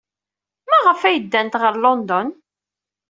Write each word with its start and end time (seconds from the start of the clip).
Maɣef 0.69 1.01
ay 1.03 1.17
ddant 1.23 1.59
ɣer 1.61 1.73
London? 1.85 2.27